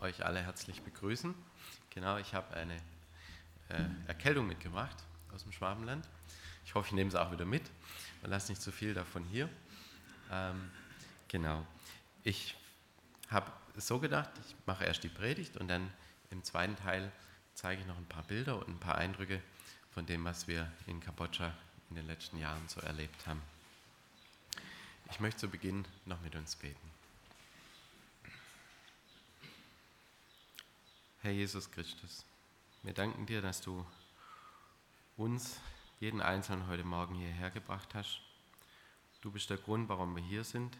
[0.00, 1.34] euch alle herzlich begrüßen.
[1.90, 2.76] Genau, ich habe eine
[3.68, 4.96] äh, Erkältung mitgebracht
[5.34, 6.08] aus dem Schwabenland.
[6.64, 7.62] Ich hoffe, ich nehme sie auch wieder mit.
[8.22, 9.48] Man lasst nicht zu viel davon hier.
[10.30, 10.70] Ähm,
[11.28, 11.66] genau.
[12.22, 12.56] Ich
[13.30, 15.90] habe so gedacht, ich mache erst die Predigt und dann
[16.30, 17.10] im zweiten Teil
[17.54, 19.42] zeige ich noch ein paar Bilder und ein paar Eindrücke
[19.92, 21.52] von dem, was wir in Kambodscha
[21.90, 23.42] in den letzten Jahren so erlebt haben.
[25.10, 26.97] Ich möchte zu Beginn noch mit uns beten.
[31.20, 32.24] Herr Jesus Christus,
[32.84, 33.84] wir danken dir, dass du
[35.16, 35.58] uns,
[35.98, 38.20] jeden Einzelnen heute Morgen hierher gebracht hast.
[39.20, 40.78] Du bist der Grund, warum wir hier sind.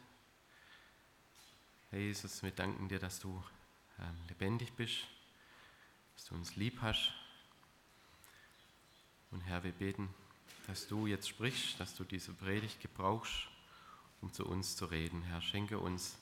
[1.91, 3.43] Herr Jesus, wir danken dir, dass du
[3.99, 4.99] ähm, lebendig bist,
[6.15, 7.13] dass du uns lieb hast.
[9.33, 10.09] Und Herr, wir beten,
[10.69, 13.49] dass du jetzt sprichst, dass du diese Predigt gebrauchst,
[14.21, 15.21] um zu uns zu reden.
[15.23, 16.17] Herr, schenke uns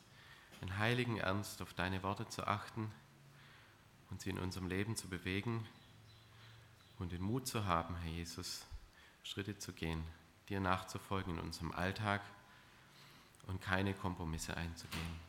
[0.63, 2.91] einen heiligen Ernst, auf deine Worte zu achten
[4.11, 5.67] und sie in unserem Leben zu bewegen
[6.99, 8.65] und den Mut zu haben, Herr Jesus,
[9.23, 10.03] Schritte zu gehen,
[10.49, 12.23] dir nachzufolgen in unserem Alltag
[13.47, 15.27] und keine Kompromisse einzugehen.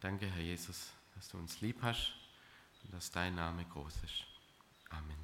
[0.00, 2.12] Danke, Herr Jesus, dass du uns lieb hast
[2.82, 4.24] und dass dein Name groß ist.
[4.90, 5.16] Amen.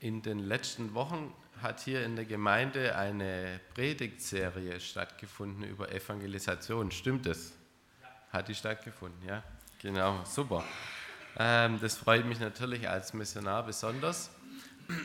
[0.00, 6.90] In den letzten Wochen hat hier in der Gemeinde eine Predigtserie stattgefunden über Evangelisation.
[6.90, 7.54] Stimmt es?
[8.34, 9.44] Hat die stattgefunden, ja?
[9.80, 10.64] Genau, super.
[11.36, 14.28] Ähm, das freut mich natürlich als Missionar besonders,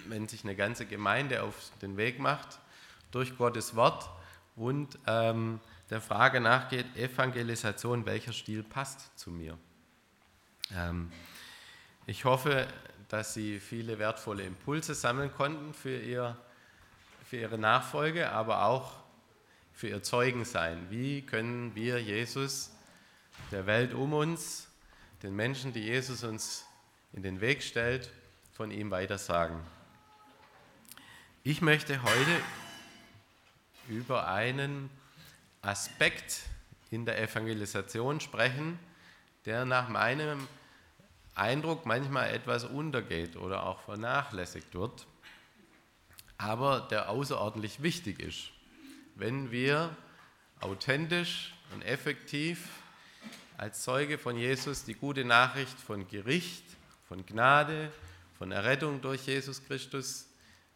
[0.08, 2.58] wenn sich eine ganze Gemeinde auf den Weg macht
[3.12, 4.10] durch Gottes Wort
[4.56, 5.60] und ähm,
[5.92, 9.60] der Frage nachgeht, Evangelisation, welcher Stil passt zu mir?
[10.76, 11.12] Ähm,
[12.08, 12.66] ich hoffe,
[13.10, 16.36] dass Sie viele wertvolle Impulse sammeln konnten für, ihr,
[17.26, 18.94] für Ihre Nachfolge, aber auch
[19.72, 20.88] für Ihr Zeugensein.
[20.90, 22.72] Wie können wir Jesus,
[23.52, 24.68] der Welt um uns,
[25.24, 26.66] den Menschen, die Jesus uns
[27.14, 28.12] in den Weg stellt,
[28.52, 29.60] von ihm weitersagen?
[31.44, 32.42] Ich möchte heute
[33.88, 34.90] über einen
[35.62, 36.42] Aspekt
[36.92, 38.80] in der Evangelisation sprechen,
[39.46, 40.48] der nach meinem
[41.36, 45.08] Eindruck manchmal etwas untergeht oder auch vernachlässigt wird,
[46.38, 48.52] aber der außerordentlich wichtig ist,
[49.16, 49.96] wenn wir
[50.60, 52.68] authentisch und effektiv
[53.60, 56.64] als Zeuge von Jesus die gute Nachricht von Gericht,
[57.10, 57.92] von Gnade,
[58.38, 60.28] von Errettung durch Jesus Christus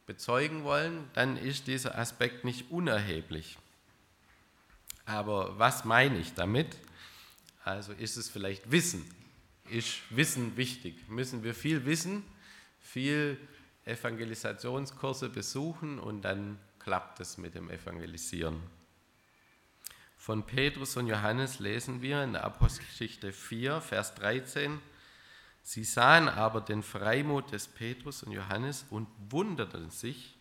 [0.05, 3.57] bezeugen wollen, dann ist dieser Aspekt nicht unerheblich.
[5.05, 6.75] Aber was meine ich damit?
[7.63, 9.09] Also ist es vielleicht Wissen.
[9.69, 11.07] Ist Wissen wichtig?
[11.07, 12.21] Müssen wir viel wissen,
[12.81, 13.39] viel
[13.85, 18.61] Evangelisationskurse besuchen und dann klappt es mit dem Evangelisieren.
[20.23, 24.79] Von Petrus und Johannes lesen wir in der Apostelgeschichte 4, Vers 13.
[25.63, 30.37] Sie sahen aber den Freimut des Petrus und Johannes und wunderten sich,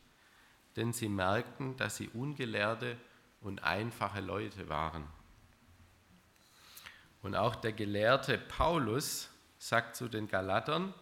[0.76, 2.96] denn sie merkten, dass sie ungelehrte
[3.40, 5.02] und einfache Leute waren.
[7.20, 10.94] Und auch der gelehrte Paulus sagt zu den Galatern,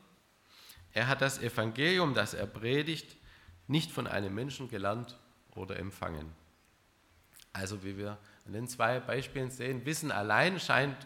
[0.95, 3.15] er hat das Evangelium, das er predigt,
[3.67, 5.19] nicht von einem Menschen gelernt
[5.55, 6.33] oder empfangen.
[7.53, 8.17] Also wie wir
[8.47, 10.97] an den zwei Beispielen sehen, Wissen allein scheint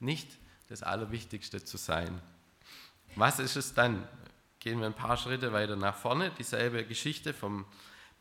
[0.00, 0.38] nicht
[0.68, 2.20] das Allerwichtigste zu sein.
[3.16, 4.08] Was ist es dann?
[4.60, 6.32] Gehen wir ein paar Schritte weiter nach vorne.
[6.38, 7.64] Dieselbe Geschichte vom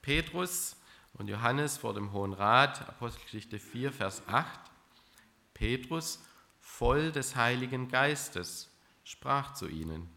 [0.01, 0.75] Petrus
[1.13, 4.59] und Johannes vor dem Hohen Rat, Apostelgeschichte 4, Vers 8.
[5.53, 6.19] Petrus,
[6.59, 8.69] voll des Heiligen Geistes,
[9.03, 10.09] sprach zu ihnen.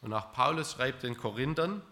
[0.00, 1.82] Und auch Paulus schreibt den Korinthern,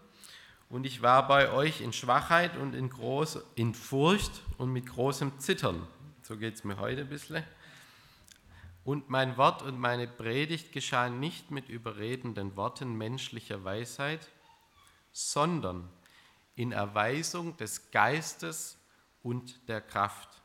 [0.73, 5.37] und ich war bei euch in Schwachheit und in, groß, in Furcht und mit großem
[5.39, 5.87] Zittern.
[6.23, 7.43] So geht es mir heute ein bisschen.
[8.83, 14.27] Und mein Wort und meine Predigt geschahen nicht mit überredenden Worten menschlicher Weisheit,
[15.11, 15.87] sondern
[16.55, 18.75] in Erweisung des Geistes
[19.21, 20.41] und der Kraft.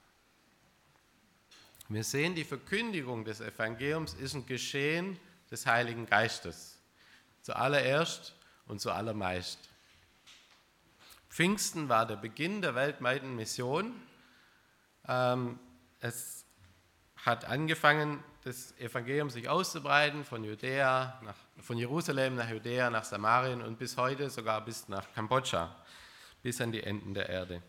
[1.88, 5.19] Wir sehen, die Verkündigung des Evangeliums ist ein Geschehen
[5.50, 6.78] des Heiligen Geistes.
[7.40, 8.34] Zuallererst
[8.66, 9.70] und zuallermeist.
[11.28, 13.94] Pfingsten war der Beginn der weltweiten Mission.
[15.06, 15.58] Ähm,
[16.00, 16.44] es
[17.25, 23.62] hat angefangen, das Evangelium sich auszubreiten von Judäa, nach, von Jerusalem nach Judäa, nach Samarien
[23.62, 25.75] und bis heute sogar bis nach Kambodscha
[26.42, 27.62] bis an die Enden der Erde.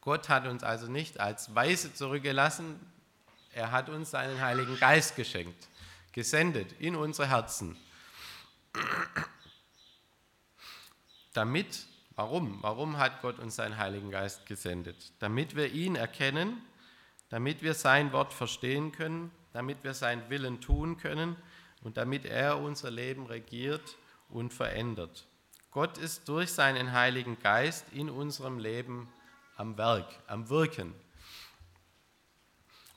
[0.00, 2.80] Gott hat uns also nicht als Weise zurückgelassen,
[3.52, 5.68] er hat uns seinen Heiligen Geist geschenkt,
[6.12, 7.76] gesendet in unsere Herzen.
[11.34, 11.86] Damit,
[12.16, 12.58] warum?
[12.62, 15.12] Warum hat Gott uns seinen Heiligen Geist gesendet?
[15.18, 16.62] Damit wir ihn erkennen,
[17.28, 21.36] damit wir sein Wort verstehen können, damit wir seinen Willen tun können
[21.82, 23.96] und damit er unser Leben regiert
[24.28, 25.26] und verändert.
[25.70, 29.08] Gott ist durch seinen Heiligen Geist in unserem Leben
[29.56, 30.94] am Werk, am Wirken.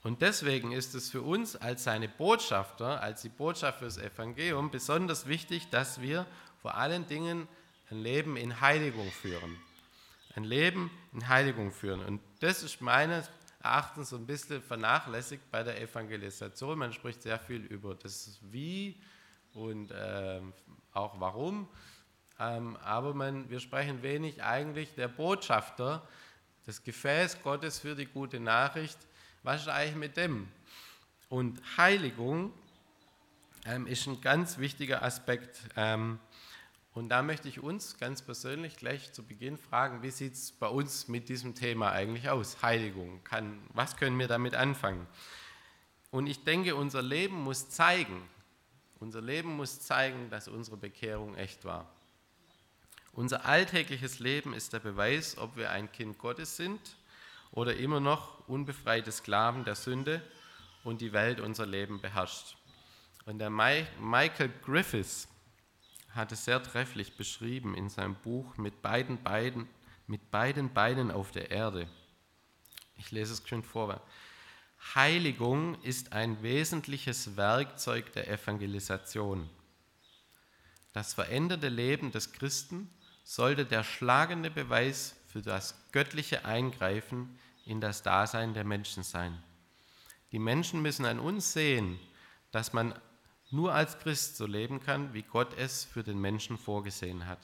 [0.04, 5.28] Und deswegen ist es für uns als seine Botschafter, als die Botschaft fürs Evangelium besonders
[5.28, 6.28] wichtig, dass wir
[6.62, 7.48] vor allen Dingen
[7.90, 9.58] ein Leben in Heiligung führen.
[10.36, 12.04] Ein Leben in Heiligung führen.
[12.04, 13.30] Und das ist meines
[13.64, 16.78] Erachtens so ein bisschen vernachlässigt bei der Evangelisation.
[16.78, 19.00] Man spricht sehr viel über das Wie
[19.54, 20.42] und äh,
[20.94, 21.68] auch Warum.
[22.40, 26.08] Ähm, aber man, wir sprechen wenig eigentlich der Botschafter,
[26.66, 28.98] das Gefäß Gottes für die gute Nachricht,
[29.44, 30.48] was ist eigentlich mit dem?
[31.30, 32.52] Und Heiligung
[33.66, 35.60] ähm, ist ein ganz wichtiger Aspekt.
[35.76, 36.20] Ähm,
[36.96, 40.68] und da möchte ich uns ganz persönlich gleich zu Beginn fragen, wie sieht es bei
[40.68, 42.62] uns mit diesem Thema eigentlich aus?
[42.62, 43.22] Heiligung.
[43.26, 45.06] Kann, was können wir damit anfangen?
[46.10, 48.22] Und ich denke, unser Leben muss zeigen,
[49.02, 51.92] unser Leben muss zeigen, dass unsere Bekehrung echt war.
[53.12, 56.80] Unser alltägliches Leben ist der Beweis, ob wir ein Kind Gottes sind
[57.52, 60.22] oder immer noch unbefreite Sklaven der Sünde
[60.86, 62.56] und die Welt unser Leben beherrscht.
[63.26, 65.28] Und der Michael Griffiths
[66.16, 69.68] hat es sehr trefflich beschrieben in seinem Buch mit beiden, beiden,
[70.08, 71.88] mit beiden Beinen auf der Erde.
[72.98, 74.02] Ich lese es schön vor.
[74.94, 79.50] Heiligung ist ein wesentliches Werkzeug der Evangelisation.
[80.94, 82.90] Das veränderte Leben des Christen
[83.24, 89.44] sollte der schlagende Beweis für das göttliche Eingreifen in das Dasein der Menschen sein.
[90.32, 92.00] Die Menschen müssen an uns sehen,
[92.52, 92.94] dass man
[93.52, 97.40] nur als Christ so leben kann, wie Gott es für den Menschen vorgesehen hat.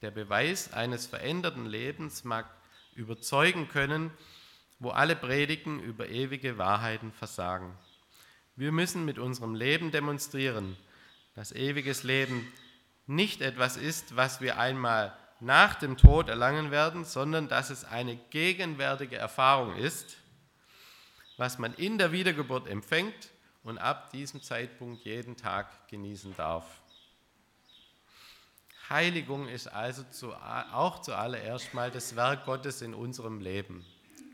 [0.00, 2.46] Der Beweis eines veränderten Lebens mag
[2.94, 4.10] überzeugen können,
[4.78, 7.76] wo alle Predigen über ewige Wahrheiten versagen.
[8.56, 10.76] Wir müssen mit unserem Leben demonstrieren,
[11.34, 12.46] dass ewiges Leben
[13.06, 18.16] nicht etwas ist, was wir einmal nach dem Tod erlangen werden, sondern dass es eine
[18.30, 20.16] gegenwärtige Erfahrung ist,
[21.36, 23.30] was man in der Wiedergeburt empfängt
[23.64, 26.80] und ab diesem Zeitpunkt jeden Tag genießen darf.
[28.88, 33.84] Heiligung ist also zu, auch zuallererst mal das Werk Gottes in unserem Leben.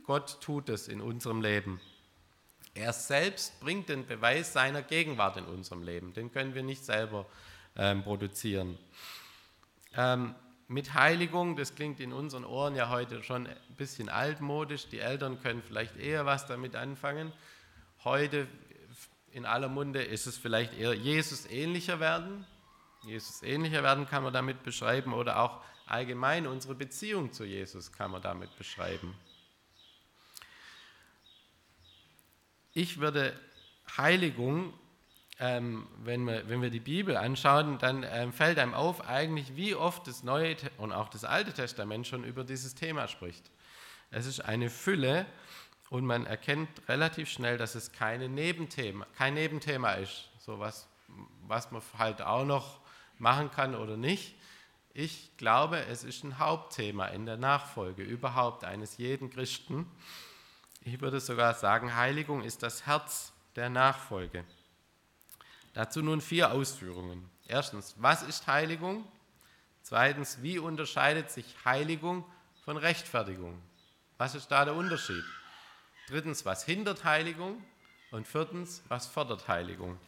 [0.05, 1.81] Gott tut es in unserem Leben.
[2.75, 6.13] Er selbst bringt den Beweis seiner Gegenwart in unserem Leben.
[6.15, 7.27] Den können wir nicht selber
[7.77, 8.79] ähm, produzieren.
[9.97, 10.35] Ähm,
[10.67, 15.41] mit Heiligung, das klingt in unseren Ohren ja heute schon ein bisschen altmodisch, die Eltern
[15.41, 17.33] können vielleicht eher was damit anfangen.
[18.05, 18.47] Heute
[19.33, 22.47] in aller Munde ist es vielleicht eher Jesus ähnlicher werden.
[23.05, 28.11] Jesus ähnlicher werden kann man damit beschreiben oder auch allgemein unsere Beziehung zu Jesus kann
[28.11, 29.15] man damit beschreiben.
[32.75, 33.39] Ich würde
[33.97, 34.73] Heiligung
[35.41, 39.75] ähm, wenn, wir, wenn wir die Bibel anschauen, dann ähm, fällt einem auf eigentlich, wie
[39.75, 43.51] oft das Neue und auch das Alte Testament schon über dieses Thema spricht.
[44.11, 45.27] Es ist eine Fülle
[45.91, 50.87] und man erkennt relativ schnell, dass es keine Nebenthema, kein Nebenthema ist, so was,
[51.47, 52.81] was man halt auch noch
[53.19, 54.35] machen kann oder nicht.
[54.93, 59.87] Ich glaube, es ist ein Hauptthema in der Nachfolge überhaupt eines jeden Christen.
[60.83, 64.45] Ich würde sogar sagen, Heiligung ist das Herz der Nachfolge.
[65.75, 67.29] Dazu nun vier Ausführungen.
[67.47, 69.05] Erstens, was ist Heiligung?
[69.83, 72.25] Zweitens, wie unterscheidet sich Heiligung
[72.65, 73.59] von Rechtfertigung?
[74.19, 75.25] Was ist da der Unterschied?
[76.09, 77.63] Drittens, was hindert Heiligung?
[78.13, 79.99] Und viertens, was fördert Heiligung?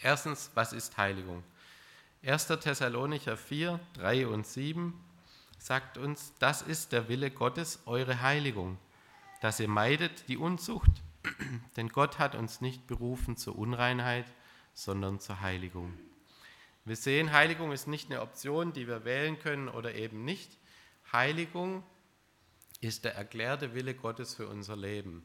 [0.00, 1.42] Erstens, was ist Heiligung?
[2.24, 2.46] 1.
[2.46, 4.94] Thessalonicher 4, 3 und 7
[5.58, 8.78] sagt uns, das ist der Wille Gottes, eure Heiligung,
[9.40, 10.92] dass ihr meidet die Unzucht,
[11.76, 14.26] denn Gott hat uns nicht berufen zur Unreinheit,
[14.74, 15.92] sondern zur Heiligung.
[16.84, 20.56] Wir sehen, Heiligung ist nicht eine Option, die wir wählen können oder eben nicht.
[21.12, 21.82] Heiligung
[22.82, 25.24] ist der erklärte Wille Gottes für unser Leben.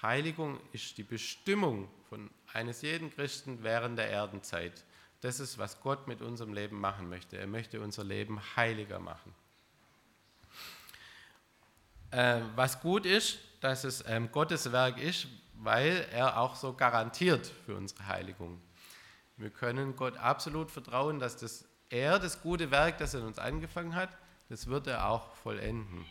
[0.00, 4.84] Heiligung ist die Bestimmung von eines jeden Christen während der Erdenzeit.
[5.20, 7.36] Das ist, was Gott mit unserem Leben machen möchte.
[7.36, 9.34] Er möchte unser Leben heiliger machen.
[12.10, 17.50] Äh, was gut ist, dass es ähm, Gottes Werk ist, weil er auch so garantiert
[17.66, 18.60] für unsere Heiligung.
[19.36, 23.40] Wir können Gott absolut vertrauen, dass das, er das gute Werk, das er in uns
[23.40, 24.10] angefangen hat,
[24.48, 26.06] das wird er auch vollenden.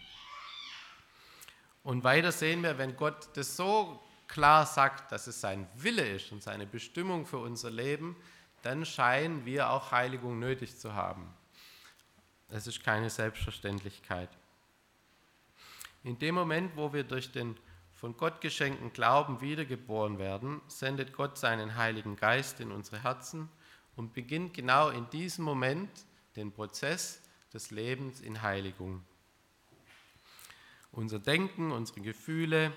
[1.84, 6.32] Und weiter sehen wir, wenn Gott das so klar sagt, dass es sein Wille ist
[6.32, 8.16] und seine Bestimmung für unser Leben,
[8.62, 11.34] dann scheinen wir auch Heiligung nötig zu haben.
[12.50, 14.30] Es ist keine Selbstverständlichkeit.
[16.04, 17.58] In dem Moment, wo wir durch den
[18.04, 23.48] von Gott geschenkten Glauben wiedergeboren werden, sendet Gott seinen Heiligen Geist in unsere Herzen
[23.96, 25.90] und beginnt genau in diesem Moment
[26.36, 27.22] den Prozess
[27.54, 29.06] des Lebens in Heiligung.
[30.94, 32.72] Unser Denken, unsere Gefühle,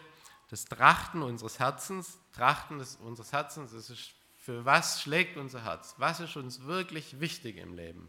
[0.49, 4.15] das Trachten unseres Herzens, Trachten des, unseres Herzens, das ist
[4.47, 5.97] für was schlägt unser Herz?
[5.99, 8.09] Was ist uns wirklich wichtig im Leben?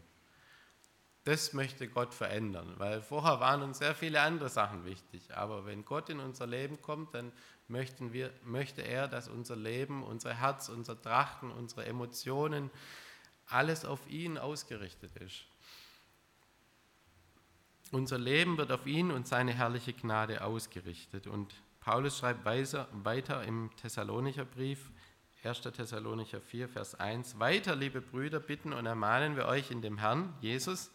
[1.24, 5.34] Das möchte Gott verändern, weil vorher waren uns sehr viele andere Sachen wichtig.
[5.36, 7.32] Aber wenn Gott in unser Leben kommt, dann
[7.66, 12.70] möchten wir, möchte er, dass unser Leben, unser Herz, unser Trachten, unsere Emotionen,
[13.48, 15.44] alles auf ihn ausgerichtet ist.
[17.90, 21.26] Unser Leben wird auf ihn und seine herrliche Gnade ausgerichtet.
[21.26, 24.90] Und Paulus schreibt weiter im Thessalonicher Brief,
[25.42, 25.62] 1.
[25.62, 30.34] Thessalonicher 4, Vers 1, weiter, liebe Brüder, bitten und ermahnen wir euch in dem Herrn
[30.40, 30.90] Jesus,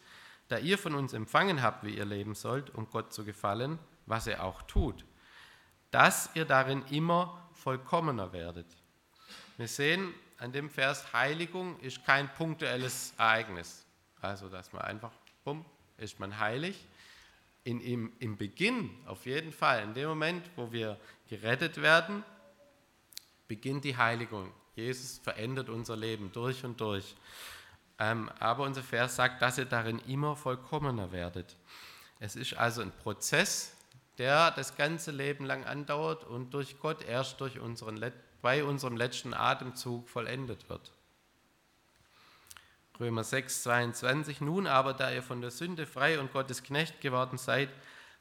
[0.48, 4.26] da ihr von uns empfangen habt, wie ihr leben sollt, um Gott zu gefallen, was
[4.26, 5.04] er auch tut,
[5.90, 8.66] dass ihr darin immer vollkommener werdet.
[9.56, 13.84] Wir sehen an dem Vers, Heiligung ist kein punktuelles Ereignis.
[14.20, 15.64] Also, dass man einfach, bumm,
[15.98, 16.86] ist man heilig.
[17.64, 20.98] In, im, Im Beginn auf jeden Fall, in dem Moment, wo wir
[21.28, 22.22] gerettet werden,
[23.48, 24.52] beginnt die Heiligung.
[24.76, 27.14] Jesus verändert unser Leben durch und durch.
[27.98, 31.56] Ähm, aber unser Vers sagt, dass ihr darin immer vollkommener werdet.
[32.18, 33.74] Es ist also ein Prozess,
[34.18, 38.04] der das ganze Leben lang andauert und durch Gott erst durch unseren,
[38.42, 40.92] bei unserem letzten Atemzug vollendet wird.
[43.00, 44.40] Römer 6, 22.
[44.40, 47.68] Nun aber, da ihr von der Sünde frei und Gottes Knecht geworden seid,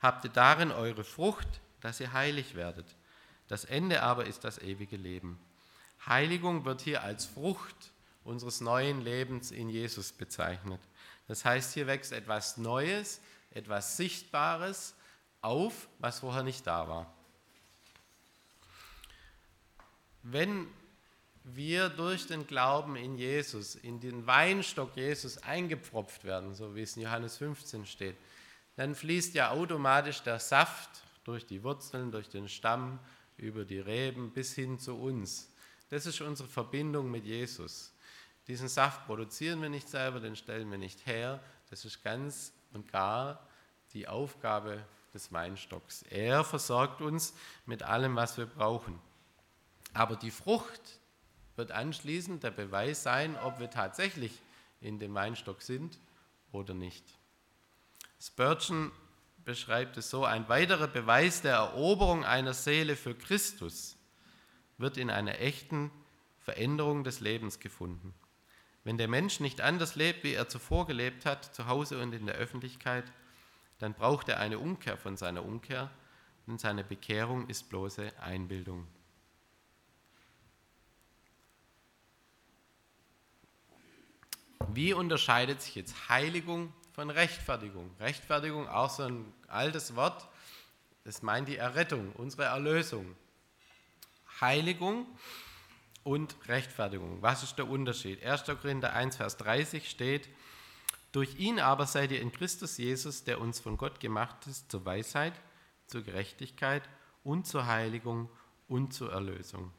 [0.02, 1.48] habt ihr darin eure Frucht,
[1.82, 2.96] dass ihr heilig werdet.
[3.48, 5.40] Das Ende aber ist das ewige Leben.
[6.08, 7.92] Heiligung wird hier als Frucht
[8.24, 10.82] unseres neuen Lebens in Jesus bezeichnet.
[11.28, 14.96] Das heißt, hier wächst etwas Neues, etwas Sichtbares
[15.42, 17.14] auf, was vorher nicht da war.
[20.24, 20.68] Wenn
[21.44, 26.96] wir durch den Glauben in Jesus, in den Weinstock Jesus eingepfropft werden, so wie es
[26.96, 28.16] in Johannes 15 steht,
[28.76, 33.00] dann fließt ja automatisch der Saft durch die Wurzeln, durch den Stamm,
[33.38, 35.50] über die Reben bis hin zu uns.
[35.90, 37.94] Das ist unsere Verbindung mit Jesus.
[38.48, 41.40] Diesen Saft produzieren wir nicht selber, den stellen wir nicht her.
[41.70, 43.48] Das ist ganz und gar
[43.94, 44.84] die Aufgabe
[45.14, 46.04] des Weinstocks.
[46.04, 47.34] Er versorgt uns
[47.66, 49.00] mit allem, was wir brauchen.
[49.94, 51.00] Aber die Frucht
[51.56, 54.32] wird anschließend der Beweis sein, ob wir tatsächlich
[54.82, 55.98] in dem Weinstock sind
[56.52, 57.04] oder nicht.
[58.20, 58.92] Spurgeon
[59.46, 63.98] beschreibt es so, ein weiterer Beweis der Eroberung einer Seele für Christus
[64.78, 65.92] wird in einer echten
[66.40, 68.14] Veränderung des Lebens gefunden.
[68.84, 72.26] Wenn der Mensch nicht anders lebt, wie er zuvor gelebt hat, zu Hause und in
[72.26, 73.06] der Öffentlichkeit,
[73.80, 75.90] dann braucht er eine Umkehr von seiner Umkehr,
[76.48, 78.88] denn seine Bekehrung ist bloße Einbildung.
[84.72, 87.90] Wie unterscheidet sich jetzt Heiligung von Rechtfertigung?
[88.00, 90.28] Rechtfertigung, auch so ein altes Wort,
[91.04, 93.16] das meint die Errettung, unsere Erlösung.
[94.40, 95.06] Heiligung
[96.04, 97.22] und Rechtfertigung.
[97.22, 98.24] Was ist der Unterschied?
[98.24, 98.46] 1.
[98.46, 100.30] Korinther 1, Vers 30 steht,
[101.12, 104.86] durch ihn aber seid ihr in Christus Jesus, der uns von Gott gemacht ist, zur
[104.86, 105.34] Weisheit,
[105.88, 106.84] zur Gerechtigkeit
[107.24, 108.30] und zur Heiligung
[108.68, 109.72] und zur Erlösung.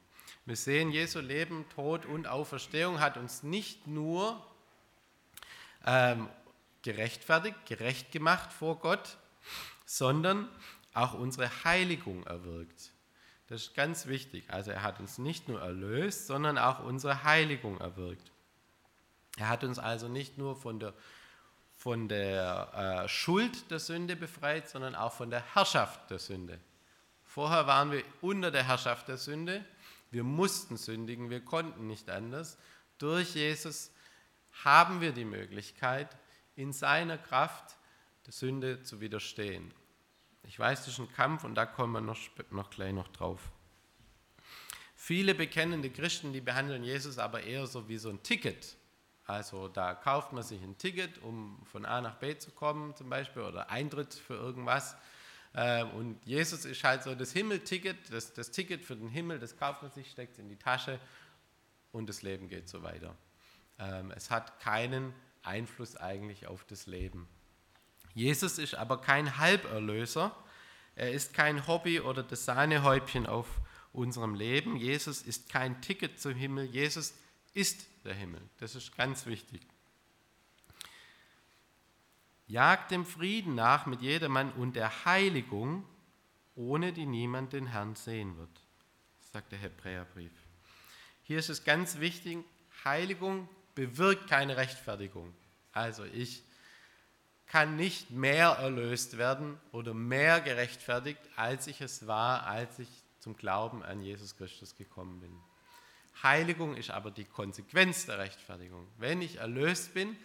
[0.46, 4.46] Wir sehen, Jesu Leben, Tod und Auferstehung hat uns nicht nur
[5.86, 6.28] ähm,
[6.82, 9.16] gerechtfertigt, gerecht gemacht vor Gott,
[9.86, 10.48] sondern
[10.92, 12.92] auch unsere Heiligung erwirkt.
[13.48, 14.44] Das ist ganz wichtig.
[14.48, 18.30] Also er hat uns nicht nur erlöst, sondern auch unsere Heiligung erwirkt.
[19.36, 20.94] Er hat uns also nicht nur von der,
[21.76, 26.58] von der äh, Schuld der Sünde befreit, sondern auch von der Herrschaft der Sünde.
[27.24, 29.64] Vorher waren wir unter der Herrschaft der Sünde.
[30.10, 32.56] Wir mussten sündigen, wir konnten nicht anders.
[32.98, 33.90] Durch Jesus
[34.62, 36.16] haben wir die Möglichkeit,
[36.56, 37.76] in seiner Kraft
[38.26, 39.72] der Sünde zu widerstehen.
[40.44, 42.18] Ich weiß, das ist ein Kampf und da kommen wir noch,
[42.50, 43.50] noch gleich noch drauf.
[44.94, 48.76] Viele bekennende Christen, die behandeln Jesus aber eher so wie so ein Ticket.
[49.26, 53.08] Also da kauft man sich ein Ticket, um von A nach B zu kommen zum
[53.08, 54.96] Beispiel oder Eintritt für irgendwas.
[55.54, 59.56] Ähm, und Jesus ist halt so das Himmelticket, das, das Ticket für den Himmel, das
[59.56, 60.98] kauft man sich, steckt es in die Tasche
[61.92, 63.16] und das Leben geht so weiter.
[63.78, 65.12] Ähm, es hat keinen
[65.42, 67.28] Einfluss eigentlich auf das Leben.
[68.14, 70.34] Jesus ist aber kein Halberlöser.
[70.96, 73.48] Er ist kein Hobby oder das Sahnehäubchen auf
[73.92, 74.76] unserem Leben.
[74.76, 76.66] Jesus ist kein Ticket zum Himmel.
[76.66, 77.14] Jesus
[77.52, 78.40] ist der Himmel.
[78.58, 79.62] Das ist ganz wichtig.
[82.46, 85.84] Jagt dem Frieden nach mit jedermann und der Heiligung,
[86.54, 88.60] ohne die niemand den Herrn sehen wird,
[89.32, 90.32] sagt der Hebräerbrief.
[91.22, 92.44] Hier ist es ganz wichtig,
[92.84, 95.34] Heiligung bewirkt keine Rechtfertigung.
[95.72, 96.42] Also ich
[97.46, 102.88] kann nicht mehr erlöst werden oder mehr gerechtfertigt, als ich es war, als ich
[103.20, 105.32] zum Glauben an Jesus Christus gekommen bin.
[106.22, 108.86] Heiligung ist aber die Konsequenz der Rechtfertigung.
[108.98, 110.16] Wenn ich erlöst bin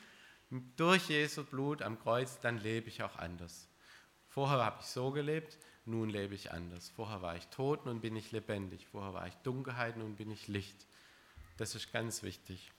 [0.76, 3.68] durch Jesu Blut am Kreuz, dann lebe ich auch anders.
[4.28, 6.90] Vorher habe ich so gelebt, nun lebe ich anders.
[6.90, 8.88] Vorher war ich tot, nun bin ich lebendig.
[8.88, 10.86] Vorher war ich Dunkelheit, nun bin ich Licht.
[11.58, 12.72] Das ist ganz wichtig.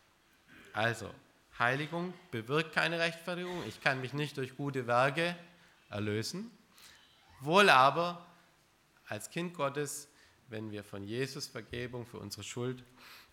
[0.73, 1.11] Also,
[1.59, 3.63] Heiligung bewirkt keine Rechtfertigung.
[3.67, 5.37] Ich kann mich nicht durch gute Werke
[5.91, 6.51] erlösen.
[7.41, 8.27] Wohl aber
[9.09, 10.09] als Kind Gottes,
[10.49, 12.83] wenn wir von Jesus Vergebung für unsere Schuld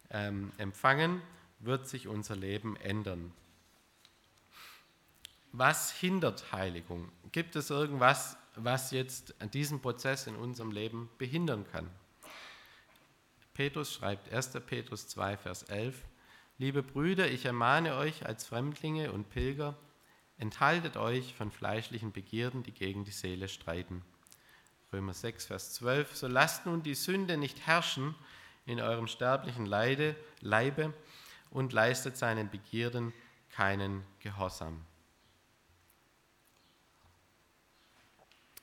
[0.10, 1.22] ähm, empfangen,
[1.60, 3.32] wird sich unser Leben ändern.
[5.51, 7.12] Was hindert Heiligung?
[7.32, 11.89] Gibt es irgendwas, was jetzt diesen Prozess in unserem Leben behindern kann?
[13.53, 14.51] Petrus schreibt 1.
[14.67, 16.03] Petrus 2, Vers 11,
[16.60, 19.78] Liebe Brüder, ich ermahne euch als Fremdlinge und Pilger,
[20.40, 24.04] enthaltet euch von fleischlichen Begierden, die gegen die Seele streiten.
[24.92, 28.16] Römer 6, Vers 12, so lasst nun die Sünde nicht herrschen
[28.66, 30.96] in eurem sterblichen Leide, Leibe
[31.52, 33.14] und leistet seinen Begierden
[33.52, 34.84] keinen Gehorsam.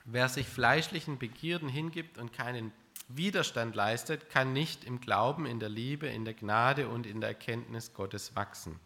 [0.04, 2.72] Wer sich fleischlichen Begierden hingibt und keinen
[3.08, 7.30] Widerstand leistet, kann nicht im Glauben, in der Liebe, in der Gnade und in der
[7.30, 8.80] Erkenntnis Gottes wachsen.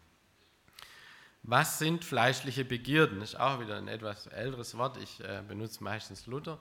[1.43, 3.21] Was sind fleischliche Begierden?
[3.21, 4.97] Das ist auch wieder ein etwas älteres Wort.
[4.97, 6.59] Ich äh, benutze meistens Luther.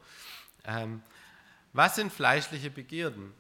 [0.65, 1.03] Ähm,
[1.73, 3.35] was sind fleischliche Begierden?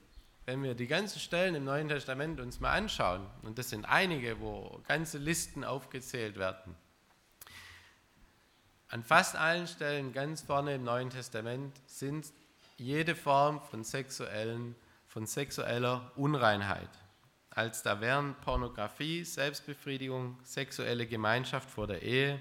[0.47, 4.41] Wenn wir die ganzen Stellen im Neuen Testament uns mal anschauen, und das sind einige,
[4.41, 6.75] wo ganze Listen aufgezählt werden,
[8.89, 12.33] an fast allen Stellen ganz vorne im Neuen Testament sind
[12.79, 14.75] jede Form von, sexuellen,
[15.07, 16.91] von sexueller Unreinheit.
[17.51, 22.41] Als da wären Pornografie, Selbstbefriedigung, sexuelle Gemeinschaft vor der Ehe,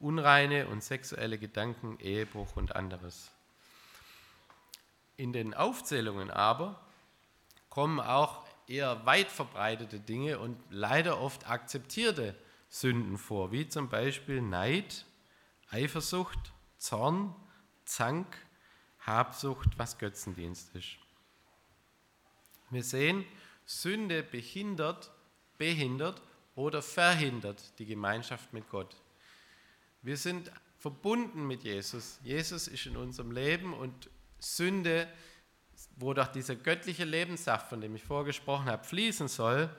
[0.00, 3.30] unreine und sexuelle Gedanken, Ehebruch und anderes.
[5.16, 6.80] In den Aufzählungen aber
[7.68, 12.34] kommen auch eher weit verbreitete Dinge und leider oft akzeptierte
[12.68, 15.04] Sünden vor, wie zum Beispiel Neid,
[15.70, 17.34] Eifersucht, Zorn,
[17.84, 18.26] Zank,
[19.06, 20.96] Habsucht, was Götzendienst ist.
[22.70, 23.24] Wir sehen,
[23.66, 25.10] Sünde behindert,
[25.58, 26.22] behindert
[26.54, 28.96] oder verhindert die Gemeinschaft mit Gott.
[30.02, 32.18] Wir sind verbunden mit Jesus.
[32.22, 35.08] Jesus ist in unserem Leben und Sünde,
[35.96, 39.70] wo doch dieser göttliche Lebenssaft, von dem ich vorgesprochen habe, fließen soll,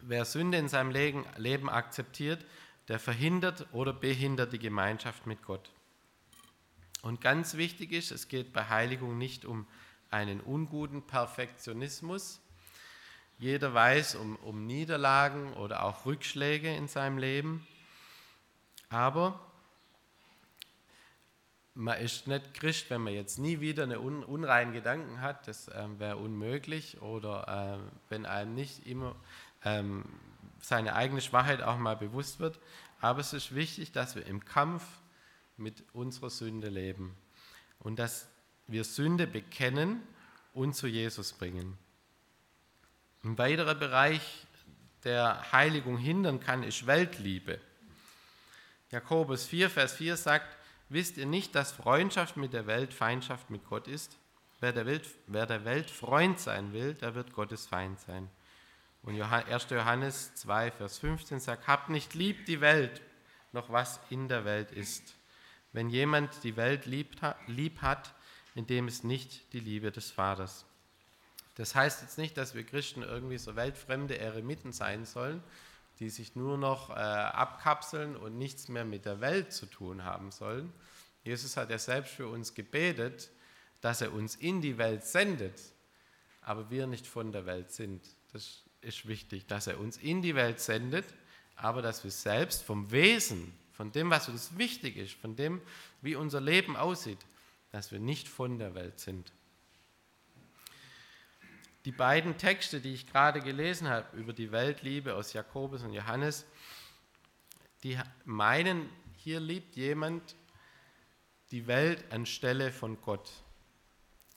[0.00, 2.44] wer Sünde in seinem Leben akzeptiert,
[2.88, 5.70] der verhindert oder behindert die Gemeinschaft mit Gott.
[7.02, 9.66] Und ganz wichtig ist, es geht bei Heiligung nicht um
[10.10, 12.40] einen unguten Perfektionismus.
[13.38, 17.66] Jeder weiß um, um Niederlagen oder auch Rückschläge in seinem Leben.
[18.88, 19.40] Aber
[21.74, 25.48] man ist nicht Christ, wenn man jetzt nie wieder einen un, unreinen Gedanken hat.
[25.48, 27.02] Das äh, wäre unmöglich.
[27.02, 29.16] Oder äh, wenn einem nicht immer
[29.64, 30.04] ähm,
[30.60, 32.60] seine eigene Schwachheit auch mal bewusst wird.
[33.00, 34.84] Aber es ist wichtig, dass wir im Kampf
[35.62, 37.16] mit unserer Sünde leben
[37.78, 38.28] und dass
[38.66, 40.02] wir Sünde bekennen
[40.52, 41.78] und zu Jesus bringen.
[43.24, 44.46] Ein weiterer Bereich,
[45.04, 47.60] der Heiligung hindern kann, ist Weltliebe.
[48.90, 50.56] Jakobus 4, Vers 4 sagt,
[50.88, 54.18] wisst ihr nicht, dass Freundschaft mit der Welt Feindschaft mit Gott ist?
[54.60, 58.28] Wer der Welt, wer der Welt Freund sein will, der wird Gottes Feind sein.
[59.02, 59.66] Und 1.
[59.70, 63.02] Johannes 2, Vers 15 sagt, habt nicht lieb die Welt,
[63.52, 65.14] noch was in der Welt ist.
[65.72, 68.14] Wenn jemand die Welt lieb hat,
[68.54, 70.66] indem es nicht die Liebe des Vaters.
[71.54, 75.42] Das heißt jetzt nicht, dass wir Christen irgendwie so weltfremde Eremiten sein sollen,
[75.98, 80.30] die sich nur noch äh, abkapseln und nichts mehr mit der Welt zu tun haben
[80.30, 80.72] sollen.
[81.24, 83.30] Jesus hat ja selbst für uns gebetet,
[83.80, 85.60] dass er uns in die Welt sendet,
[86.40, 88.04] aber wir nicht von der Welt sind.
[88.32, 91.04] Das ist wichtig, dass er uns in die Welt sendet,
[91.56, 95.60] aber dass wir selbst vom Wesen, von dem, was uns wichtig ist, von dem,
[96.00, 97.18] wie unser Leben aussieht,
[97.70, 99.32] dass wir nicht von der Welt sind.
[101.84, 106.44] Die beiden Texte, die ich gerade gelesen habe über die Weltliebe aus Jakobus und Johannes,
[107.82, 110.36] die meinen, hier liebt jemand
[111.50, 113.30] die Welt anstelle von Gott.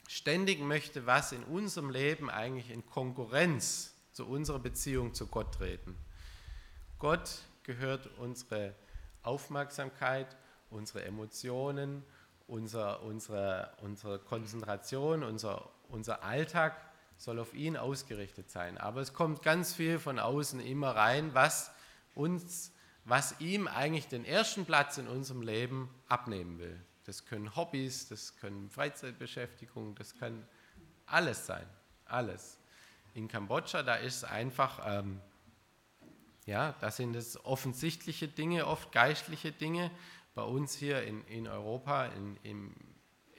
[0.08, 5.96] Ständig möchte was in unserem Leben eigentlich in Konkurrenz zu unserer Beziehung zu Gott treten.
[7.00, 8.74] Gott gehört unsere
[9.26, 10.36] Aufmerksamkeit,
[10.70, 12.04] unsere Emotionen,
[12.48, 16.76] unser, unsere, unsere Konzentration, unser, unser Alltag
[17.18, 18.78] soll auf ihn ausgerichtet sein.
[18.78, 21.72] Aber es kommt ganz viel von außen immer rein, was
[22.14, 22.72] uns,
[23.06, 26.80] was ihm eigentlich den ersten Platz in unserem Leben abnehmen will.
[27.06, 30.46] Das können Hobbys, das können Freizeitbeschäftigungen, das kann
[31.06, 31.68] alles sein,
[32.06, 32.60] alles.
[33.14, 35.22] In Kambodscha, da ist es einfach, ähm,
[36.46, 39.90] ja, da sind es offensichtliche Dinge, oft geistliche Dinge.
[40.36, 42.76] Bei uns hier in, in Europa, in, in,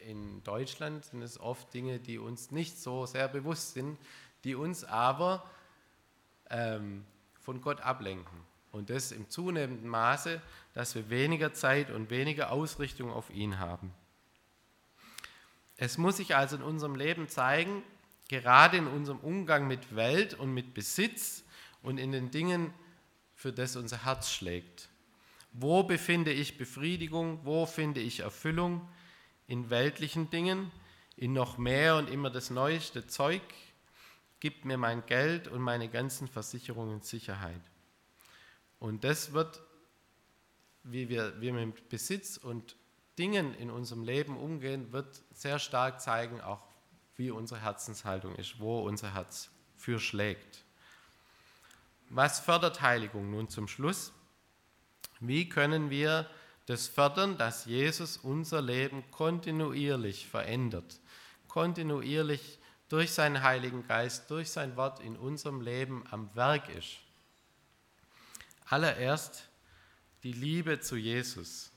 [0.06, 3.98] in Deutschland sind es oft Dinge, die uns nicht so sehr bewusst sind,
[4.44, 5.48] die uns aber
[6.50, 7.04] ähm,
[7.40, 8.40] von Gott ablenken.
[8.72, 10.42] Und das im zunehmenden Maße,
[10.74, 13.92] dass wir weniger Zeit und weniger Ausrichtung auf ihn haben.
[15.76, 17.82] Es muss sich also in unserem Leben zeigen,
[18.28, 21.44] gerade in unserem Umgang mit Welt und mit Besitz
[21.82, 22.74] und in den Dingen,
[23.46, 24.88] für das unser Herz schlägt.
[25.52, 27.38] Wo befinde ich Befriedigung?
[27.44, 28.88] Wo finde ich Erfüllung?
[29.46, 30.72] In weltlichen Dingen?
[31.14, 33.42] In noch mehr und immer das neueste Zeug?
[34.40, 37.60] Gibt mir mein Geld und meine ganzen Versicherungen Sicherheit?
[38.80, 39.62] Und das wird,
[40.82, 42.74] wie wir, wir mit Besitz und
[43.16, 46.66] Dingen in unserem Leben umgehen, wird sehr stark zeigen, auch
[47.14, 50.65] wie unsere Herzenshaltung ist, wo unser Herz für schlägt.
[52.08, 54.12] Was fördert Heiligung nun zum Schluss?
[55.20, 56.28] Wie können wir
[56.66, 61.00] das fördern, dass Jesus unser Leben kontinuierlich verändert,
[61.48, 66.98] kontinuierlich durch seinen Heiligen Geist, durch sein Wort in unserem Leben am Werk ist?
[68.66, 69.48] Allererst
[70.22, 71.70] die Liebe zu Jesus.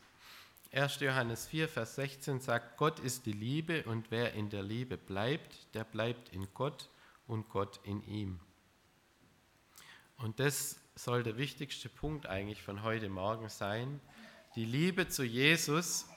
[0.71, 0.99] 1.
[0.99, 5.73] Johannes 4, Vers 16 sagt, Gott ist die Liebe und wer in der Liebe bleibt,
[5.73, 6.89] der bleibt in Gott
[7.27, 8.39] und Gott in ihm.
[10.19, 14.01] Und das soll der wichtigste Punkt eigentlich von heute Morgen sein.
[14.55, 16.07] Die Liebe zu Jesus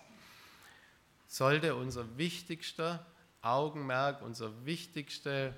[1.29, 3.07] sollte unser wichtigster
[3.43, 5.55] Augenmerk, unser wichtigste,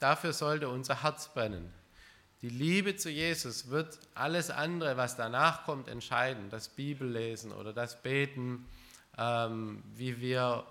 [0.00, 1.72] dafür sollte unser Herz brennen.
[2.42, 6.50] Die Liebe zu Jesus wird alles andere, was danach kommt, entscheiden.
[6.50, 8.68] Das Bibellesen oder das Beten,
[9.16, 10.66] ähm, wie, wir,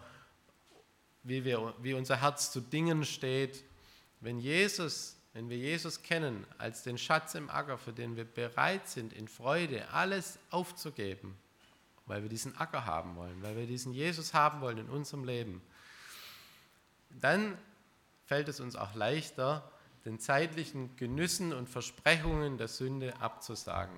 [1.24, 3.64] wie, wir, wie unser Herz zu Dingen steht.
[4.20, 8.88] Wenn, Jesus, wenn wir Jesus kennen als den Schatz im Acker, für den wir bereit
[8.88, 11.38] sind, in Freude alles aufzugeben,
[12.08, 15.62] weil wir diesen Acker haben wollen, weil wir diesen Jesus haben wollen in unserem Leben,
[17.22, 17.56] dann
[18.26, 19.72] fällt es uns auch leichter,
[20.06, 23.96] den zeitlichen Genüssen und Versprechungen der Sünde abzusagen.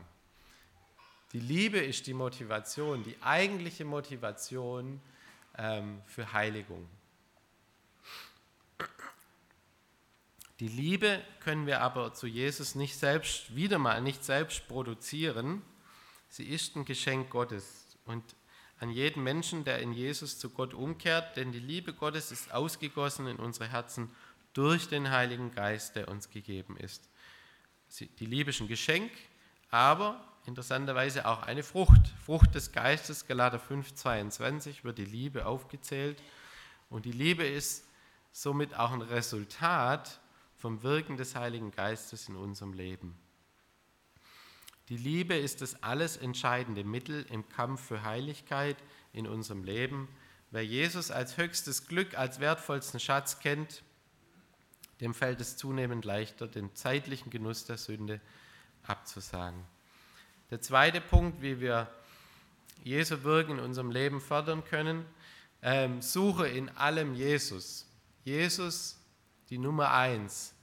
[1.31, 4.99] Die Liebe ist die Motivation, die eigentliche Motivation
[5.57, 6.85] ähm, für Heiligung.
[10.59, 15.61] Die Liebe können wir aber zu Jesus nicht selbst, wieder mal nicht selbst produzieren.
[16.27, 18.23] Sie ist ein Geschenk Gottes und
[18.79, 23.27] an jeden Menschen, der in Jesus zu Gott umkehrt, denn die Liebe Gottes ist ausgegossen
[23.27, 24.09] in unsere Herzen
[24.53, 27.09] durch den Heiligen Geist, der uns gegeben ist.
[28.19, 29.11] Die Liebe ist ein Geschenk,
[29.69, 32.13] aber interessanterweise auch eine Frucht.
[32.25, 36.21] Frucht des Geistes, Galater 5, 22, wird die Liebe aufgezählt.
[36.89, 37.85] Und die Liebe ist
[38.31, 40.18] somit auch ein Resultat
[40.59, 43.17] vom Wirken des Heiligen Geistes in unserem Leben.
[44.89, 48.75] Die Liebe ist das alles entscheidende Mittel im Kampf für Heiligkeit
[49.13, 50.09] in unserem Leben.
[50.51, 53.83] Wer Jesus als höchstes Glück, als wertvollsten Schatz kennt,
[54.99, 58.19] dem fällt es zunehmend leichter, den zeitlichen Genuss der Sünde
[58.83, 59.63] abzusagen.
[60.49, 61.89] Der zweite Punkt, wie wir
[62.83, 65.05] Jesu Wirken in unserem Leben fördern können,
[65.61, 67.85] ähm, suche in allem Jesus.
[68.25, 68.98] Jesus,
[69.49, 70.53] die Nummer eins,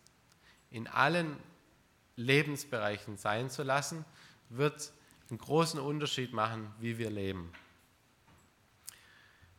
[0.70, 1.36] in allen
[2.16, 4.04] Lebensbereichen sein zu lassen,
[4.48, 4.92] wird
[5.30, 7.52] einen großen Unterschied machen, wie wir leben.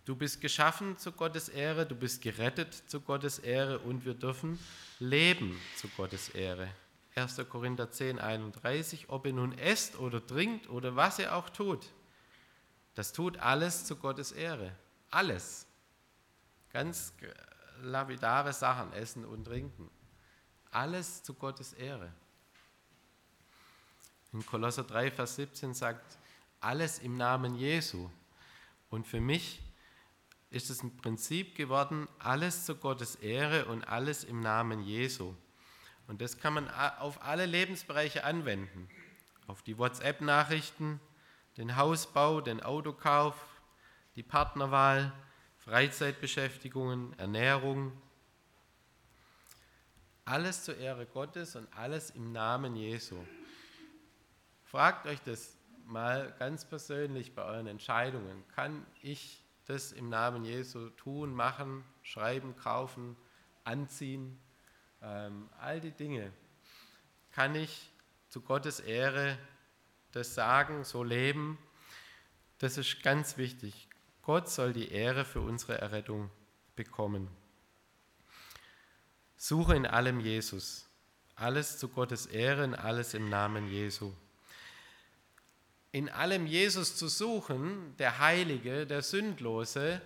[0.05, 4.57] Du bist geschaffen zu Gottes Ehre, du bist gerettet zu Gottes Ehre und wir dürfen
[4.99, 6.69] leben zu Gottes Ehre.
[7.15, 7.41] 1.
[7.49, 11.91] Korinther 10, 31, ob ihr nun esst oder trinkt oder was ihr auch tut,
[12.95, 14.73] das tut alles zu Gottes Ehre.
[15.09, 15.67] Alles.
[16.71, 17.13] Ganz
[17.81, 19.89] lapidare Sachen, essen und trinken.
[20.71, 22.11] Alles zu Gottes Ehre.
[24.33, 26.17] In Kolosser 3, Vers 17 sagt,
[26.59, 28.09] alles im Namen Jesu.
[28.89, 29.61] Und für mich
[30.49, 35.35] ist es ein Prinzip geworden, alles zu Gottes Ehre und alles im Namen Jesu.
[36.07, 38.89] Und das kann man auf alle Lebensbereiche anwenden.
[39.47, 40.99] Auf die WhatsApp-Nachrichten,
[41.57, 43.35] den Hausbau, den Autokauf,
[44.15, 45.11] die Partnerwahl,
[45.67, 47.91] Freizeitbeschäftigungen, Ernährung.
[50.23, 53.17] Alles zur Ehre Gottes und alles im Namen Jesu.
[54.63, 58.45] Fragt euch das mal ganz persönlich bei euren Entscheidungen.
[58.55, 63.17] Kann ich das im Namen Jesu tun, machen, schreiben, kaufen,
[63.65, 64.39] anziehen,
[65.01, 66.31] ähm, all die Dinge,
[67.33, 67.91] kann ich
[68.29, 69.37] zu Gottes Ehre
[70.13, 71.57] das sagen, so leben.
[72.57, 73.86] Das ist ganz wichtig.
[74.27, 76.29] Gott soll die Ehre für unsere Errettung
[76.75, 77.29] bekommen.
[79.37, 80.85] Suche in allem Jesus.
[81.37, 84.11] Alles zu Gottes Ehren, alles im Namen Jesu.
[85.93, 90.01] In allem Jesus zu suchen, der Heilige, der Sündlose,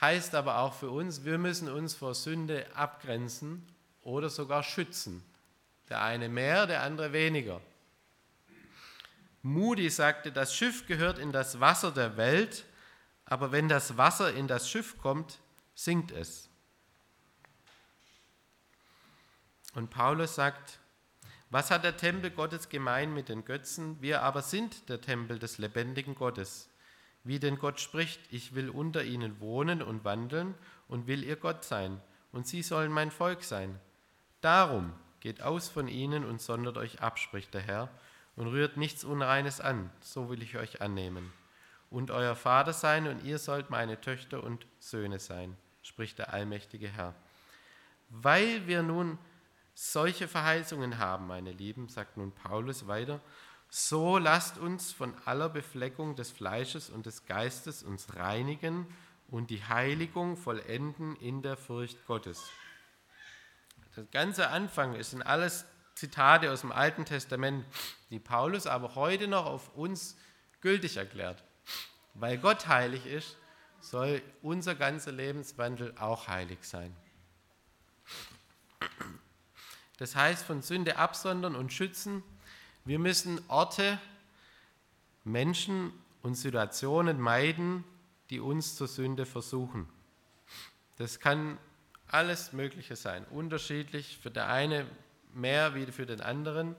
[0.00, 3.66] heißt aber auch für uns, wir müssen uns vor Sünde abgrenzen
[4.02, 5.20] oder sogar schützen.
[5.88, 7.60] Der eine mehr, der andere weniger.
[9.42, 12.66] Moody sagte, das Schiff gehört in das Wasser der Welt,
[13.32, 15.38] aber wenn das Wasser in das Schiff kommt,
[15.74, 16.50] sinkt es.
[19.74, 20.80] Und Paulus sagt,
[21.48, 23.96] was hat der Tempel Gottes gemein mit den Götzen?
[24.02, 26.68] Wir aber sind der Tempel des lebendigen Gottes.
[27.24, 30.54] Wie denn Gott spricht, ich will unter ihnen wohnen und wandeln
[30.86, 33.80] und will ihr Gott sein, und sie sollen mein Volk sein.
[34.42, 37.88] Darum geht aus von ihnen und sondert euch ab, spricht der Herr,
[38.36, 41.32] und rührt nichts Unreines an, so will ich euch annehmen.
[41.92, 46.88] Und euer Vater sein, und ihr sollt meine Töchter und Söhne sein, spricht der allmächtige
[46.88, 47.14] Herr.
[48.08, 49.18] Weil wir nun
[49.74, 53.20] solche Verheißungen haben, meine Lieben, sagt nun Paulus weiter,
[53.68, 58.86] so lasst uns von aller Befleckung des Fleisches und des Geistes uns reinigen
[59.28, 62.48] und die Heiligung vollenden in der Furcht Gottes.
[63.96, 67.66] Der ganze Anfang ist in alles Zitate aus dem Alten Testament,
[68.08, 70.16] die Paulus aber heute noch auf uns
[70.62, 71.44] gültig erklärt.
[72.14, 73.36] Weil Gott heilig ist,
[73.80, 76.94] soll unser ganzer Lebenswandel auch heilig sein.
[79.98, 82.22] Das heißt, von Sünde absondern und schützen.
[82.84, 84.00] Wir müssen Orte,
[85.24, 87.84] Menschen und Situationen meiden,
[88.30, 89.88] die uns zur Sünde versuchen.
[90.96, 91.58] Das kann
[92.08, 94.86] alles Mögliche sein, unterschiedlich für der eine
[95.32, 96.76] mehr wie für den anderen.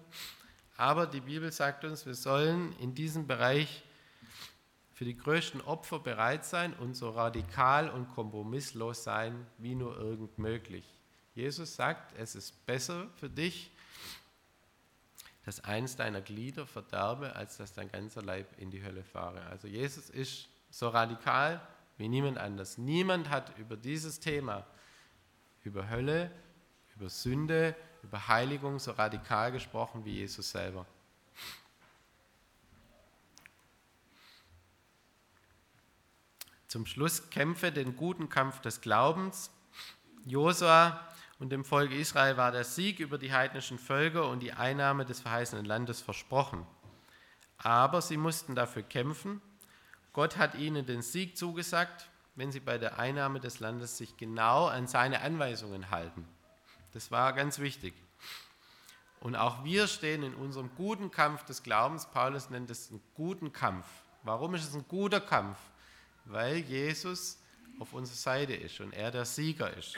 [0.78, 3.84] Aber die Bibel sagt uns, wir sollen in diesem Bereich
[5.04, 10.38] für die größten Opfer bereit sein und so radikal und kompromisslos sein wie nur irgend
[10.38, 10.86] möglich.
[11.36, 13.70] Jesus sagt, es ist besser für dich,
[15.44, 19.46] dass eins deiner Glieder verderbe, als dass dein ganzer Leib in die Hölle fahre.
[19.48, 21.60] Also Jesus ist so radikal
[21.98, 22.78] wie niemand anders.
[22.78, 24.66] Niemand hat über dieses Thema,
[25.66, 26.32] über Hölle,
[26.96, 30.86] über Sünde, über Heiligung so radikal gesprochen wie Jesus selber.
[36.74, 39.52] Zum Schluss kämpfe den guten Kampf des Glaubens.
[40.26, 41.08] Josua
[41.38, 45.20] und dem Volk Israel war der Sieg über die heidnischen Völker und die Einnahme des
[45.20, 46.66] verheißenen Landes versprochen.
[47.60, 49.40] Aber sie mussten dafür kämpfen.
[50.14, 54.66] Gott hat ihnen den Sieg zugesagt, wenn sie bei der Einnahme des Landes sich genau
[54.66, 56.28] an seine Anweisungen halten.
[56.92, 57.94] Das war ganz wichtig.
[59.20, 62.08] Und auch wir stehen in unserem guten Kampf des Glaubens.
[62.08, 63.86] Paulus nennt es einen guten Kampf.
[64.24, 65.60] Warum ist es ein guter Kampf?
[66.26, 67.40] Weil Jesus
[67.80, 69.96] auf unserer Seite ist und er der Sieger ist.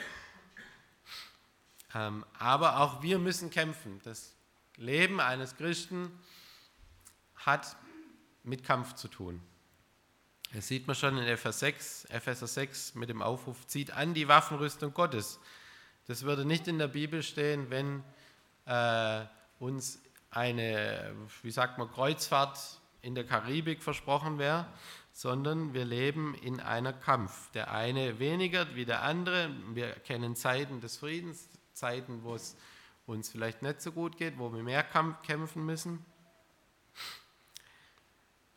[1.94, 4.00] Ähm, aber auch wir müssen kämpfen.
[4.04, 4.34] Das
[4.76, 6.10] Leben eines Christen
[7.36, 7.76] hat
[8.42, 9.40] mit Kampf zu tun.
[10.52, 14.28] Das sieht man schon in Epheser 6, Epheser 6 mit dem Aufruf, zieht an die
[14.28, 15.40] Waffenrüstung Gottes.
[16.06, 18.04] Das würde nicht in der Bibel stehen, wenn
[18.64, 19.24] äh,
[19.58, 24.66] uns eine, wie sagt man, Kreuzfahrt in der Karibik versprochen wäre,
[25.16, 27.50] sondern wir leben in einer Kampf.
[27.52, 29.50] Der eine weniger wie der andere.
[29.72, 32.54] Wir kennen Zeiten des Friedens, Zeiten, wo es
[33.06, 36.04] uns vielleicht nicht so gut geht, wo wir mehr kämpfen müssen.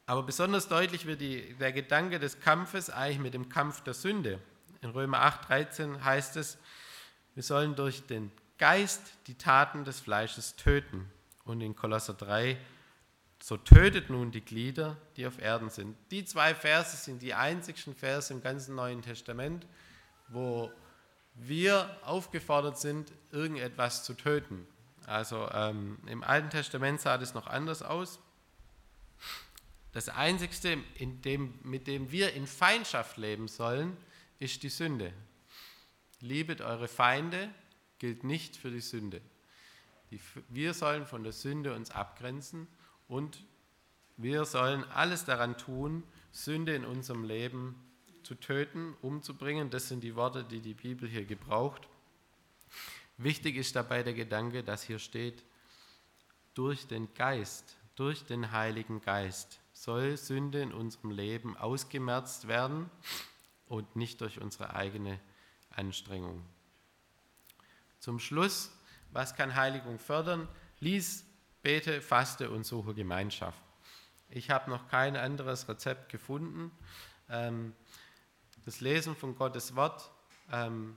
[0.05, 4.41] Aber besonders deutlich wird die, der Gedanke des Kampfes eigentlich mit dem Kampf der Sünde.
[4.81, 6.57] In Römer 8, 13 heißt es,
[7.35, 11.09] wir sollen durch den Geist die Taten des Fleisches töten.
[11.45, 12.57] Und in Kolosser 3,
[13.41, 15.95] so tötet nun die Glieder, die auf Erden sind.
[16.11, 19.65] Die zwei Verse sind die einzigsten Verse im ganzen Neuen Testament,
[20.27, 20.71] wo
[21.35, 24.67] wir aufgefordert sind, irgendetwas zu töten.
[25.05, 28.19] Also ähm, im Alten Testament sah das noch anders aus.
[29.93, 33.97] Das Einzigste, dem, mit dem wir in Feindschaft leben sollen,
[34.37, 35.13] ist die Sünde.
[36.19, 37.49] Liebet eure Feinde
[37.97, 39.21] gilt nicht für die Sünde.
[40.11, 42.67] Die, wir sollen von der Sünde uns abgrenzen
[43.09, 43.43] und
[44.15, 47.75] wir sollen alles daran tun, Sünde in unserem Leben
[48.23, 49.69] zu töten, umzubringen.
[49.69, 51.89] Das sind die Worte, die die Bibel hier gebraucht.
[53.17, 55.43] Wichtig ist dabei der Gedanke, dass hier steht,
[56.53, 62.89] durch den Geist, durch den Heiligen Geist soll Sünde in unserem Leben ausgemerzt werden
[63.67, 65.19] und nicht durch unsere eigene
[65.71, 66.43] Anstrengung.
[67.99, 68.71] Zum Schluss,
[69.11, 70.47] was kann Heiligung fördern?
[70.79, 71.25] Lies,
[71.61, 73.61] bete, faste und suche Gemeinschaft.
[74.29, 76.71] Ich habe noch kein anderes Rezept gefunden.
[77.29, 77.73] Ähm,
[78.65, 80.11] das Lesen von Gottes Wort,
[80.51, 80.95] ähm,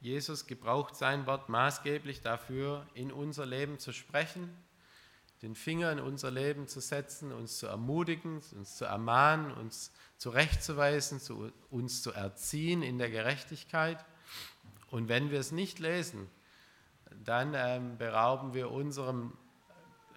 [0.00, 4.56] Jesus gebraucht sein Wort maßgeblich dafür, in unser Leben zu sprechen,
[5.42, 11.20] den Finger in unser Leben zu setzen, uns zu ermutigen, uns zu ermahnen, uns zurechtzuweisen,
[11.20, 14.04] zu, uns zu erziehen in der Gerechtigkeit.
[14.90, 16.28] Und wenn wir es nicht lesen,
[17.24, 19.36] dann ähm, berauben wir unserem,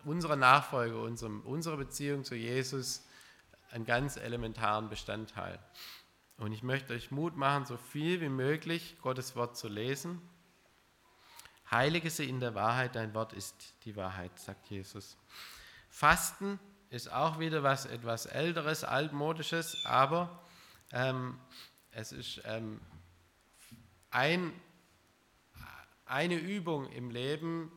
[0.05, 3.05] unserer Nachfolge, unserem, unserer Beziehung zu Jesus
[3.71, 5.59] einen ganz elementaren Bestandteil.
[6.37, 10.21] Und ich möchte euch Mut machen, so viel wie möglich Gottes Wort zu lesen.
[11.71, 15.17] Heilige sie in der Wahrheit, dein Wort ist die Wahrheit, sagt Jesus.
[15.89, 20.43] Fasten ist auch wieder was etwas Älteres, Altmodisches, aber
[20.91, 21.39] ähm,
[21.91, 22.79] es ist ähm,
[24.11, 24.53] ein,
[26.13, 27.71] eine Übung im Leben,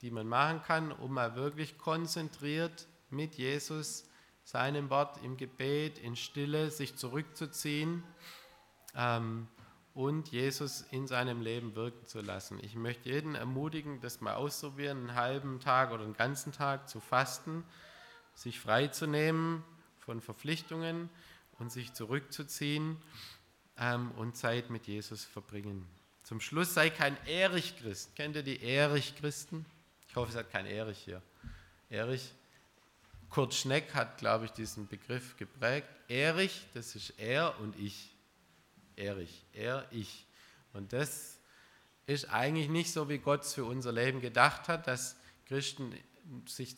[0.00, 4.08] die man machen kann, um mal wirklich konzentriert mit Jesus
[4.42, 8.02] seinem Wort im Gebet, in Stille sich zurückzuziehen
[8.94, 9.48] ähm,
[9.92, 12.58] und Jesus in seinem Leben wirken zu lassen.
[12.62, 17.00] Ich möchte jeden ermutigen, das mal auszuprobieren, einen halben Tag oder einen ganzen Tag zu
[17.00, 17.64] fasten,
[18.32, 19.62] sich freizunehmen
[19.98, 21.10] von Verpflichtungen
[21.58, 22.96] und sich zurückzuziehen
[23.76, 25.86] ähm, und Zeit mit Jesus verbringen.
[26.24, 28.16] Zum Schluss sei kein Erich-Christ.
[28.16, 29.66] Kennt ihr die Erich-Christen?
[30.08, 31.20] Ich hoffe, es hat kein Erich hier.
[31.90, 32.32] Erich
[33.28, 35.86] Kurt Schneck hat, glaube ich, diesen Begriff geprägt.
[36.08, 38.10] Erich, das ist er und ich.
[38.96, 40.24] Erich, er, ich.
[40.72, 41.36] Und das
[42.06, 45.94] ist eigentlich nicht so, wie Gott es für unser Leben gedacht hat, dass Christen
[46.46, 46.74] sich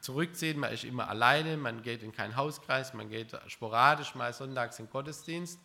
[0.00, 0.60] zurückziehen.
[0.60, 4.86] Man ist immer alleine, man geht in keinen Hauskreis, man geht sporadisch mal sonntags in
[4.86, 5.58] den Gottesdienst,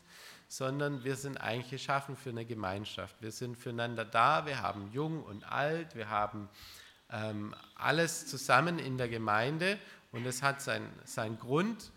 [0.47, 3.15] sondern wir sind eigentlich geschaffen für eine Gemeinschaft.
[3.21, 6.49] Wir sind füreinander da, wir haben jung und alt, wir haben
[7.11, 9.77] ähm, alles zusammen in der Gemeinde
[10.11, 11.91] und es hat seinen sein Grund.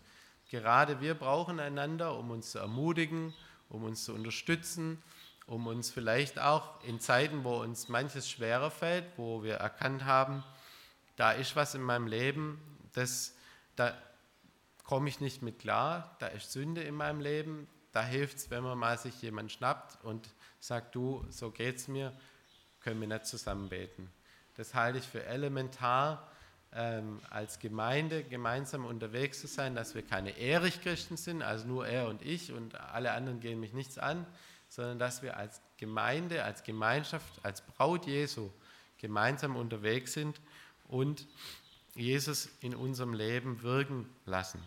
[0.49, 3.33] Gerade wir brauchen einander, um uns zu ermutigen,
[3.69, 5.01] um uns zu unterstützen,
[5.45, 10.43] um uns vielleicht auch in Zeiten, wo uns manches schwerer fällt, wo wir erkannt haben,
[11.15, 12.59] da ist was in meinem Leben,
[12.93, 13.35] das,
[13.75, 13.93] da
[14.83, 18.63] komme ich nicht mit klar, da ist Sünde in meinem Leben, da hilft es, wenn
[18.63, 22.13] man mal sich jemand schnappt und sagt, du, so geht's mir,
[22.81, 24.09] können wir nicht zusammen beten.
[24.55, 26.29] Das halte ich für elementar,
[26.71, 32.07] ähm, als Gemeinde gemeinsam unterwegs zu sein, dass wir keine Erich-Christen sind, also nur er
[32.07, 34.25] und ich und alle anderen gehen mich nichts an,
[34.67, 38.51] sondern dass wir als Gemeinde, als Gemeinschaft, als Braut Jesu
[38.99, 40.39] gemeinsam unterwegs sind
[40.87, 41.25] und
[41.95, 44.61] Jesus in unserem Leben wirken lassen.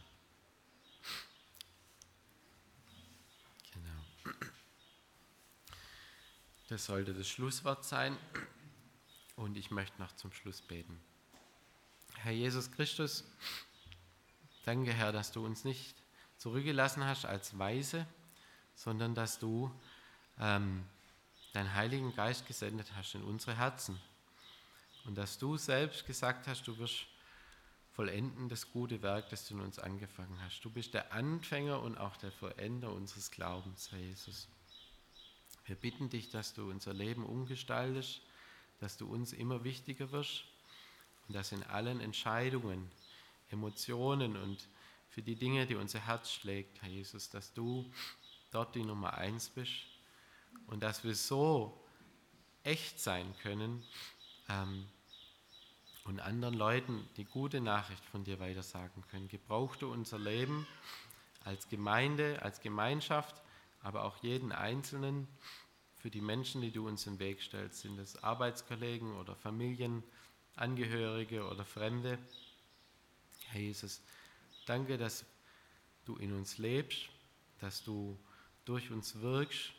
[3.73, 4.37] Genau.
[6.73, 8.17] Das sollte das Schlusswort sein.
[9.37, 10.99] Und ich möchte noch zum Schluss beten.
[12.17, 13.25] Herr Jesus Christus,
[14.65, 15.95] danke Herr, dass du uns nicht
[16.39, 18.07] zurückgelassen hast als Weise,
[18.75, 19.71] sondern dass du
[20.41, 20.87] ähm,
[21.53, 24.01] deinen Heiligen Geist gesendet hast in unsere Herzen.
[25.05, 27.05] Und dass du selbst gesagt hast, du wirst
[27.91, 30.65] vollenden das gute Werk, das du in uns angefangen hast.
[30.65, 34.49] Du bist der Anfänger und auch der Vollender unseres Glaubens, Herr Jesus.
[35.64, 38.20] Wir bitten dich, dass du unser Leben umgestaltest,
[38.81, 40.44] dass du uns immer wichtiger wirst
[41.29, 42.90] und dass in allen Entscheidungen,
[43.51, 44.68] Emotionen und
[45.09, 47.90] für die Dinge, die unser Herz schlägt, Herr Jesus, dass du
[48.51, 49.72] dort die Nummer eins bist
[50.66, 51.79] und dass wir so
[52.64, 53.85] echt sein können
[54.48, 54.87] ähm,
[56.05, 59.29] und anderen Leuten die gute Nachricht von dir weitersagen können.
[59.29, 60.66] Gebrauch du unser Leben
[61.44, 63.42] als Gemeinde, als Gemeinschaft,
[63.83, 65.27] aber auch jeden Einzelnen
[65.97, 67.81] für die Menschen, die du uns im Weg stellst.
[67.81, 72.18] Sind es Arbeitskollegen oder Familienangehörige oder Fremde?
[73.49, 74.03] Herr Jesus,
[74.66, 75.25] danke, dass
[76.04, 77.09] du in uns lebst,
[77.61, 78.19] dass du
[78.65, 79.73] durch uns wirkst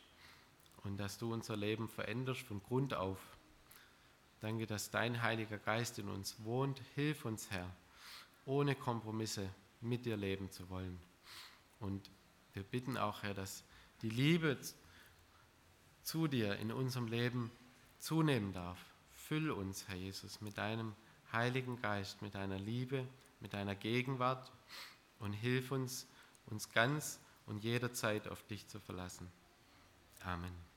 [0.84, 3.18] und dass du unser Leben veränderst von Grund auf.
[4.40, 6.80] Danke, dass dein Heiliger Geist in uns wohnt.
[6.94, 7.74] Hilf uns, Herr,
[8.44, 9.48] ohne Kompromisse
[9.80, 11.00] mit dir leben zu wollen.
[11.80, 12.10] Und
[12.52, 13.64] wir bitten auch, Herr, dass
[14.04, 14.58] die Liebe
[16.02, 17.50] zu dir in unserem Leben
[17.98, 18.78] zunehmen darf.
[19.14, 20.94] Füll uns, Herr Jesus, mit deinem
[21.32, 23.08] Heiligen Geist, mit deiner Liebe,
[23.40, 24.52] mit deiner Gegenwart
[25.20, 26.06] und hilf uns,
[26.46, 29.26] uns ganz und jederzeit auf dich zu verlassen.
[30.22, 30.73] Amen.